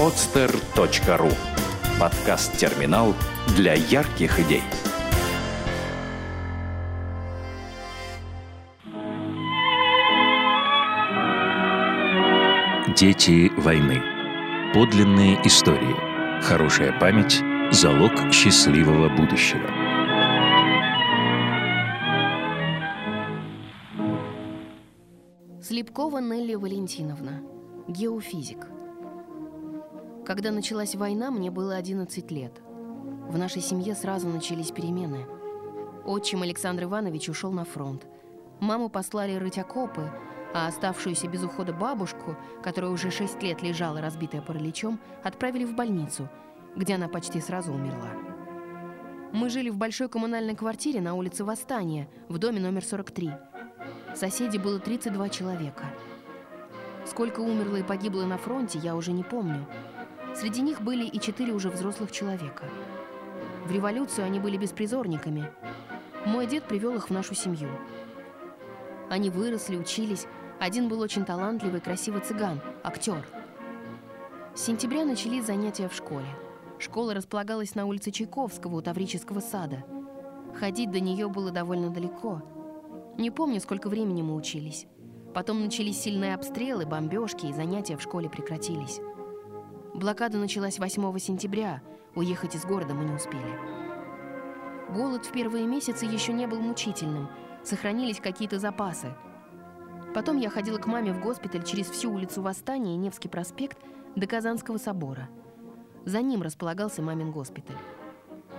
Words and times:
podster.ru 0.00 1.30
Подкаст-терминал 2.00 3.14
для 3.54 3.74
ярких 3.74 4.40
идей. 4.40 4.62
Дети 12.96 13.52
войны. 13.60 14.00
Подлинные 14.72 15.38
истории. 15.46 15.94
Хорошая 16.44 16.98
память– 16.98 17.42
залог 17.70 18.32
счастливого 18.32 19.10
будущего. 19.10 19.68
Слепкова 25.62 26.20
Нелли 26.22 26.54
Валентиновна, 26.54 27.42
геофизик. 27.86 28.79
Когда 30.30 30.52
началась 30.52 30.94
война, 30.94 31.32
мне 31.32 31.50
было 31.50 31.74
11 31.74 32.30
лет. 32.30 32.52
В 33.28 33.36
нашей 33.36 33.60
семье 33.60 33.96
сразу 33.96 34.28
начались 34.28 34.70
перемены. 34.70 35.26
Отчим 36.04 36.42
Александр 36.42 36.84
Иванович 36.84 37.30
ушел 37.30 37.50
на 37.50 37.64
фронт. 37.64 38.06
Маму 38.60 38.88
послали 38.88 39.34
рыть 39.34 39.58
окопы, 39.58 40.08
а 40.54 40.68
оставшуюся 40.68 41.26
без 41.26 41.42
ухода 41.42 41.72
бабушку, 41.72 42.36
которая 42.62 42.92
уже 42.92 43.10
6 43.10 43.42
лет 43.42 43.60
лежала 43.60 44.00
разбитая 44.00 44.40
параличом, 44.40 45.00
отправили 45.24 45.64
в 45.64 45.74
больницу, 45.74 46.28
где 46.76 46.94
она 46.94 47.08
почти 47.08 47.40
сразу 47.40 47.72
умерла. 47.72 48.12
Мы 49.32 49.50
жили 49.50 49.68
в 49.68 49.78
большой 49.78 50.08
коммунальной 50.08 50.54
квартире 50.54 51.00
на 51.00 51.14
улице 51.14 51.42
Восстания, 51.42 52.08
в 52.28 52.38
доме 52.38 52.60
номер 52.60 52.84
43. 52.84 53.32
Соседей 54.14 54.58
было 54.58 54.78
32 54.78 55.28
человека. 55.30 55.86
Сколько 57.04 57.40
умерло 57.40 57.78
и 57.78 57.82
погибло 57.82 58.22
на 58.26 58.38
фронте, 58.38 58.78
я 58.78 58.94
уже 58.94 59.10
не 59.10 59.24
помню. 59.24 59.66
Среди 60.40 60.62
них 60.62 60.80
были 60.80 61.04
и 61.04 61.20
четыре 61.20 61.52
уже 61.52 61.68
взрослых 61.68 62.10
человека. 62.10 62.64
В 63.66 63.70
революцию 63.70 64.24
они 64.24 64.40
были 64.40 64.56
беспризорниками. 64.56 65.50
Мой 66.24 66.46
дед 66.46 66.64
привел 66.64 66.94
их 66.96 67.10
в 67.10 67.12
нашу 67.12 67.34
семью. 67.34 67.68
Они 69.10 69.28
выросли, 69.28 69.76
учились. 69.76 70.26
Один 70.58 70.88
был 70.88 71.00
очень 71.00 71.26
талантливый, 71.26 71.82
красивый 71.82 72.22
цыган, 72.22 72.62
актер. 72.82 73.22
С 74.54 74.62
сентября 74.62 75.04
начались 75.04 75.44
занятия 75.44 75.90
в 75.90 75.94
школе. 75.94 76.28
Школа 76.78 77.12
располагалась 77.12 77.74
на 77.74 77.84
улице 77.84 78.10
Чайковского 78.10 78.76
у 78.76 78.80
Таврического 78.80 79.40
сада. 79.40 79.84
Ходить 80.58 80.90
до 80.90 81.00
нее 81.00 81.28
было 81.28 81.50
довольно 81.50 81.90
далеко. 81.90 82.40
Не 83.18 83.30
помню, 83.30 83.60
сколько 83.60 83.90
времени 83.90 84.22
мы 84.22 84.36
учились. 84.36 84.86
Потом 85.34 85.60
начались 85.60 86.00
сильные 86.00 86.34
обстрелы, 86.34 86.86
бомбежки, 86.86 87.44
и 87.44 87.52
занятия 87.52 87.98
в 87.98 88.02
школе 88.02 88.30
прекратились. 88.30 89.02
Блокада 89.94 90.38
началась 90.38 90.78
8 90.78 91.18
сентября. 91.18 91.82
Уехать 92.14 92.54
из 92.54 92.64
города 92.64 92.94
мы 92.94 93.04
не 93.04 93.12
успели. 93.12 93.58
Голод 94.90 95.26
в 95.26 95.32
первые 95.32 95.66
месяцы 95.66 96.04
еще 96.04 96.32
не 96.32 96.46
был 96.46 96.60
мучительным. 96.60 97.28
Сохранились 97.64 98.20
какие-то 98.20 98.60
запасы. 98.60 99.12
Потом 100.14 100.38
я 100.38 100.48
ходила 100.48 100.78
к 100.78 100.86
маме 100.86 101.12
в 101.12 101.20
госпиталь 101.20 101.64
через 101.64 101.86
всю 101.90 102.12
улицу 102.12 102.40
Восстания 102.40 102.94
и 102.94 102.98
Невский 102.98 103.28
проспект 103.28 103.78
до 104.14 104.26
Казанского 104.28 104.78
собора. 104.78 105.28
За 106.04 106.22
ним 106.22 106.42
располагался 106.42 107.02
мамин 107.02 107.32
госпиталь. 107.32 107.76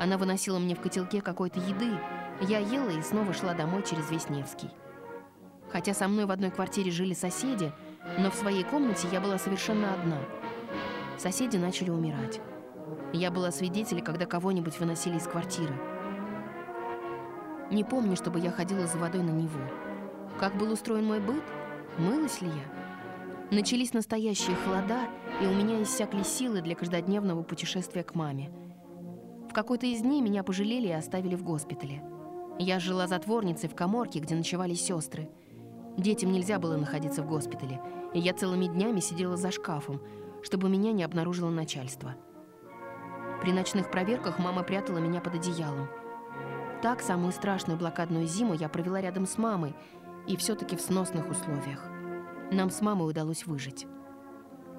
Она 0.00 0.18
выносила 0.18 0.58
мне 0.58 0.74
в 0.74 0.80
котелке 0.80 1.20
какой-то 1.20 1.60
еды. 1.60 1.92
Я 2.40 2.58
ела 2.58 2.90
и 2.90 3.02
снова 3.02 3.32
шла 3.32 3.54
домой 3.54 3.84
через 3.88 4.10
весь 4.10 4.28
Невский. 4.28 4.70
Хотя 5.70 5.94
со 5.94 6.08
мной 6.08 6.26
в 6.26 6.32
одной 6.32 6.50
квартире 6.50 6.90
жили 6.90 7.14
соседи, 7.14 7.72
но 8.18 8.30
в 8.32 8.34
своей 8.34 8.64
комнате 8.64 9.06
я 9.12 9.20
была 9.20 9.38
совершенно 9.38 9.94
одна. 9.94 10.18
Соседи 11.20 11.58
начали 11.58 11.90
умирать. 11.90 12.40
Я 13.12 13.30
была 13.30 13.50
свидетелем, 13.50 14.02
когда 14.02 14.24
кого-нибудь 14.24 14.80
выносили 14.80 15.18
из 15.18 15.24
квартиры. 15.24 15.74
Не 17.70 17.84
помню, 17.84 18.16
чтобы 18.16 18.40
я 18.40 18.50
ходила 18.50 18.86
за 18.86 18.96
водой 18.96 19.22
на 19.22 19.28
Неву. 19.28 19.60
Как 20.38 20.56
был 20.56 20.72
устроен 20.72 21.04
мой 21.04 21.20
быт? 21.20 21.42
Мылась 21.98 22.40
ли 22.40 22.48
я? 22.48 23.54
Начались 23.54 23.92
настоящие 23.92 24.56
холода, 24.56 25.00
и 25.42 25.44
у 25.44 25.52
меня 25.52 25.82
иссякли 25.82 26.22
силы 26.22 26.62
для 26.62 26.74
каждодневного 26.74 27.42
путешествия 27.42 28.02
к 28.02 28.14
маме. 28.14 28.50
В 29.50 29.52
какой-то 29.52 29.84
из 29.84 30.00
дней 30.00 30.22
меня 30.22 30.42
пожалели 30.42 30.88
и 30.88 30.92
оставили 30.92 31.34
в 31.34 31.42
госпитале. 31.42 32.02
Я 32.58 32.80
жила 32.80 33.06
затворницей 33.06 33.68
в 33.68 33.74
коморке, 33.74 34.20
где 34.20 34.34
ночевали 34.34 34.72
сестры. 34.72 35.28
Детям 35.98 36.32
нельзя 36.32 36.58
было 36.58 36.78
находиться 36.78 37.22
в 37.22 37.28
госпитале, 37.28 37.78
и 38.14 38.20
я 38.20 38.32
целыми 38.32 38.68
днями 38.68 39.00
сидела 39.00 39.36
за 39.36 39.50
шкафом, 39.50 40.00
чтобы 40.42 40.68
меня 40.68 40.92
не 40.92 41.04
обнаружило 41.04 41.50
начальство. 41.50 42.14
При 43.40 43.52
ночных 43.52 43.90
проверках 43.90 44.38
мама 44.38 44.62
прятала 44.62 44.98
меня 44.98 45.20
под 45.20 45.36
одеялом. 45.36 45.88
Так 46.82 47.00
самую 47.00 47.32
страшную 47.32 47.78
блокадную 47.78 48.26
зиму 48.26 48.54
я 48.54 48.68
провела 48.68 49.00
рядом 49.00 49.26
с 49.26 49.38
мамой, 49.38 49.74
и 50.26 50.36
все-таки 50.36 50.76
в 50.76 50.80
сносных 50.80 51.28
условиях. 51.30 51.84
Нам 52.50 52.70
с 52.70 52.80
мамой 52.80 53.08
удалось 53.08 53.46
выжить. 53.46 53.86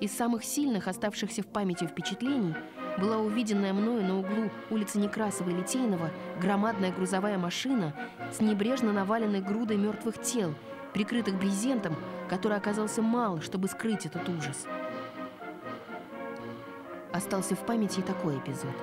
Из 0.00 0.16
самых 0.16 0.44
сильных, 0.44 0.86
оставшихся 0.86 1.42
в 1.42 1.46
памяти 1.46 1.84
впечатлений, 1.84 2.54
была 2.98 3.18
увиденная 3.18 3.72
мною 3.72 4.04
на 4.04 4.18
углу 4.18 4.50
улицы 4.70 4.98
Некрасова 4.98 5.50
и 5.50 5.54
Литейного 5.54 6.10
громадная 6.40 6.92
грузовая 6.92 7.38
машина 7.38 7.94
с 8.32 8.40
небрежно 8.40 8.92
наваленной 8.92 9.40
грудой 9.40 9.76
мертвых 9.76 10.20
тел, 10.20 10.54
прикрытых 10.94 11.38
брезентом, 11.38 11.96
который 12.28 12.56
оказался 12.56 13.02
мал, 13.02 13.40
чтобы 13.40 13.68
скрыть 13.68 14.06
этот 14.06 14.28
ужас. 14.28 14.66
Остался 17.12 17.54
в 17.54 17.64
памяти 17.64 18.00
и 18.00 18.02
такой 18.02 18.38
эпизод. 18.38 18.74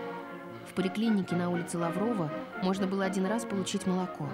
В 0.68 0.74
поликлинике 0.74 1.36
на 1.36 1.50
улице 1.50 1.78
Лаврова 1.78 2.32
можно 2.64 2.88
было 2.88 3.06
один 3.06 3.26
раз 3.26 3.46
получить 3.46 3.86
молоко. 3.86 4.28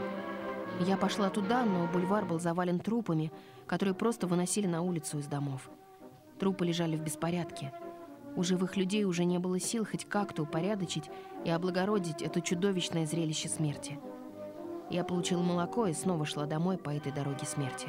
Я 0.80 0.96
пошла 0.98 1.30
туда, 1.30 1.66
но 1.66 1.88
бульвар 1.88 2.26
был 2.26 2.40
завален 2.40 2.80
трупами, 2.80 3.32
которые 3.68 3.94
просто 3.94 4.28
выносили 4.28 4.66
на 4.66 4.82
улицу 4.82 5.20
из 5.20 5.28
домов. 5.28 5.70
Трупы 6.40 6.66
лежали 6.66 6.96
в 6.96 7.02
беспорядке. 7.02 7.74
У 8.36 8.44
живых 8.44 8.78
людей 8.78 9.04
уже 9.04 9.26
не 9.26 9.38
было 9.40 9.60
сил 9.60 9.86
хоть 9.86 10.06
как-то 10.06 10.44
упорядочить 10.44 11.10
и 11.44 11.50
облагородить 11.50 12.22
это 12.22 12.40
чудовищное 12.42 13.06
зрелище 13.06 13.50
смерти. 13.50 14.00
Я 14.90 15.04
получила 15.04 15.42
молоко 15.42 15.88
и 15.88 15.94
снова 15.94 16.26
шла 16.26 16.46
домой 16.46 16.78
по 16.78 16.90
этой 16.90 17.12
дороге 17.12 17.46
смерти. 17.46 17.88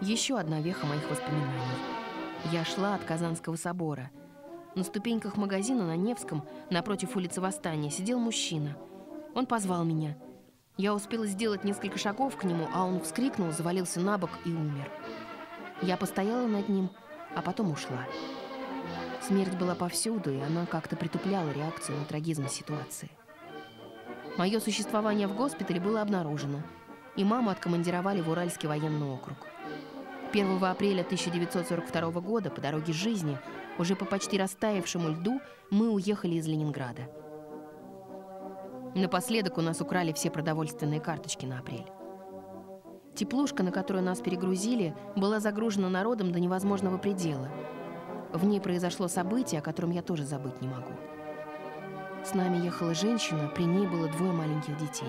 Еще 0.00 0.38
одна 0.38 0.60
веха 0.60 0.86
моих 0.86 1.08
воспоминаний. 1.10 1.97
Я 2.44 2.64
шла 2.64 2.94
от 2.94 3.04
Казанского 3.04 3.56
собора. 3.56 4.10
На 4.74 4.84
ступеньках 4.84 5.36
магазина 5.36 5.86
на 5.86 5.96
Невском, 5.96 6.44
напротив 6.70 7.16
улицы 7.16 7.40
Восстания, 7.40 7.90
сидел 7.90 8.18
мужчина. 8.18 8.76
Он 9.34 9.44
позвал 9.44 9.84
меня. 9.84 10.16
Я 10.76 10.94
успела 10.94 11.26
сделать 11.26 11.64
несколько 11.64 11.98
шагов 11.98 12.36
к 12.36 12.44
нему, 12.44 12.68
а 12.72 12.84
он 12.84 13.00
вскрикнул, 13.00 13.50
завалился 13.50 14.00
на 14.00 14.16
бок 14.16 14.30
и 14.44 14.50
умер. 14.50 14.90
Я 15.82 15.96
постояла 15.96 16.46
над 16.46 16.68
ним, 16.68 16.90
а 17.34 17.42
потом 17.42 17.72
ушла. 17.72 18.06
Смерть 19.20 19.56
была 19.56 19.74
повсюду, 19.74 20.32
и 20.32 20.40
она 20.40 20.64
как-то 20.66 20.96
притупляла 20.96 21.50
реакцию 21.50 21.98
на 21.98 22.04
трагизм 22.04 22.48
ситуации. 22.48 23.10
Мое 24.36 24.60
существование 24.60 25.26
в 25.26 25.34
госпитале 25.34 25.80
было 25.80 26.00
обнаружено, 26.00 26.62
и 27.16 27.24
маму 27.24 27.50
откомандировали 27.50 28.20
в 28.20 28.30
Уральский 28.30 28.68
военный 28.68 29.08
округ. 29.08 29.36
1 30.30 30.62
апреля 30.62 31.00
1942 31.00 32.20
года 32.20 32.50
по 32.50 32.60
дороге 32.60 32.92
жизни, 32.92 33.38
уже 33.78 33.96
по 33.96 34.04
почти 34.04 34.36
растаявшему 34.36 35.10
льду, 35.10 35.40
мы 35.70 35.90
уехали 35.90 36.34
из 36.34 36.46
Ленинграда. 36.46 37.08
Напоследок 38.94 39.58
у 39.58 39.62
нас 39.62 39.80
украли 39.80 40.12
все 40.12 40.30
продовольственные 40.30 41.00
карточки 41.00 41.46
на 41.46 41.58
апрель. 41.60 41.86
Теплушка, 43.14 43.62
на 43.62 43.72
которую 43.72 44.04
нас 44.04 44.20
перегрузили, 44.20 44.94
была 45.16 45.40
загружена 45.40 45.88
народом 45.88 46.30
до 46.30 46.40
невозможного 46.40 46.98
предела. 46.98 47.48
В 48.32 48.44
ней 48.44 48.60
произошло 48.60 49.08
событие, 49.08 49.60
о 49.60 49.64
котором 49.64 49.90
я 49.90 50.02
тоже 50.02 50.24
забыть 50.24 50.60
не 50.60 50.68
могу. 50.68 50.92
С 52.24 52.34
нами 52.34 52.64
ехала 52.64 52.94
женщина, 52.94 53.48
при 53.54 53.64
ней 53.64 53.86
было 53.86 54.08
двое 54.08 54.32
маленьких 54.32 54.76
детей. 54.76 55.08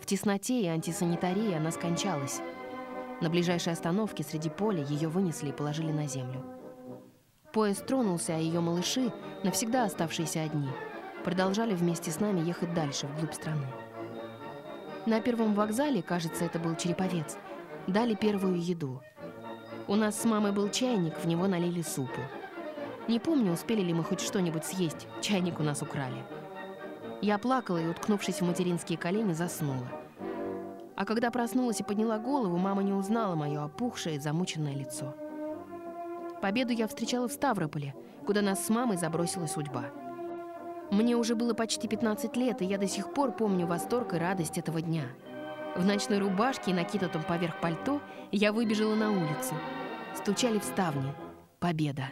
В 0.00 0.04
тесноте 0.04 0.60
и 0.60 0.66
антисанитарии 0.66 1.54
она 1.54 1.70
скончалась– 1.70 2.40
на 3.20 3.30
ближайшей 3.30 3.72
остановке 3.72 4.22
среди 4.22 4.50
поля 4.50 4.84
ее 4.84 5.08
вынесли 5.08 5.48
и 5.48 5.52
положили 5.52 5.92
на 5.92 6.06
землю. 6.06 6.44
Поезд 7.52 7.86
тронулся, 7.86 8.34
а 8.34 8.38
ее 8.38 8.60
малыши, 8.60 9.12
навсегда 9.42 9.84
оставшиеся 9.84 10.42
одни, 10.42 10.68
продолжали 11.24 11.74
вместе 11.74 12.10
с 12.10 12.20
нами 12.20 12.40
ехать 12.40 12.74
дальше, 12.74 13.06
вглубь 13.06 13.32
страны. 13.32 13.66
На 15.06 15.20
первом 15.20 15.54
вокзале, 15.54 16.02
кажется, 16.02 16.44
это 16.44 16.58
был 16.58 16.76
Череповец, 16.76 17.38
дали 17.86 18.14
первую 18.14 18.60
еду. 18.60 19.00
У 19.88 19.94
нас 19.94 20.20
с 20.20 20.24
мамой 20.24 20.52
был 20.52 20.68
чайник, 20.68 21.16
в 21.18 21.26
него 21.26 21.46
налили 21.46 21.80
супу. 21.80 22.20
Не 23.08 23.20
помню, 23.20 23.52
успели 23.52 23.82
ли 23.82 23.94
мы 23.94 24.02
хоть 24.02 24.20
что-нибудь 24.20 24.64
съесть, 24.64 25.06
чайник 25.22 25.60
у 25.60 25.62
нас 25.62 25.80
украли. 25.80 26.24
Я 27.22 27.38
плакала 27.38 27.78
и, 27.78 27.86
уткнувшись 27.86 28.40
в 28.40 28.44
материнские 28.44 28.98
колени, 28.98 29.32
заснула. 29.32 29.88
А 30.96 31.04
когда 31.04 31.30
проснулась 31.30 31.80
и 31.80 31.84
подняла 31.84 32.18
голову, 32.18 32.56
мама 32.56 32.82
не 32.82 32.92
узнала 32.92 33.34
мое 33.34 33.62
опухшее 33.62 34.18
замученное 34.18 34.74
лицо. 34.74 35.14
Победу 36.40 36.72
я 36.72 36.88
встречала 36.88 37.28
в 37.28 37.32
Ставрополе, 37.32 37.94
куда 38.24 38.40
нас 38.40 38.64
с 38.64 38.70
мамой 38.70 38.96
забросила 38.96 39.46
судьба. 39.46 39.84
Мне 40.90 41.16
уже 41.16 41.34
было 41.34 41.52
почти 41.52 41.86
15 41.86 42.36
лет, 42.36 42.62
и 42.62 42.64
я 42.64 42.78
до 42.78 42.86
сих 42.86 43.12
пор 43.12 43.32
помню 43.32 43.66
восторг 43.66 44.14
и 44.14 44.18
радость 44.18 44.56
этого 44.56 44.80
дня. 44.80 45.04
В 45.76 45.84
ночной 45.84 46.18
рубашке 46.18 46.70
и 46.70 46.74
накинутом 46.74 47.22
поверх 47.22 47.60
пальто 47.60 48.00
я 48.32 48.52
выбежала 48.52 48.94
на 48.94 49.10
улицу. 49.10 49.54
Стучали 50.14 50.58
в 50.58 50.64
ставни. 50.64 51.12
Победа. 51.58 52.04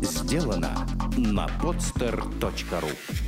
Сделано 0.00 0.70
на 1.16 1.46
podster.ru 1.60 3.27